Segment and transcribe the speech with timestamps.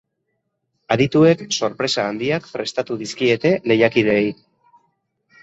[0.95, 4.27] Adituek sorpresa handiak prestatu dizkiete lehiakideei.